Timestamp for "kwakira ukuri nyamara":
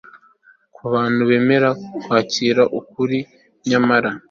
2.03-4.09